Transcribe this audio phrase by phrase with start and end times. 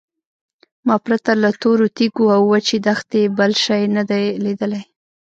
[0.85, 4.81] ما پرته له تورو تیږو او وچې دښتې بل شی نه دی لیدلی.